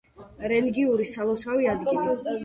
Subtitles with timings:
[0.51, 2.17] რელიგიური სალოცავი ადგილი.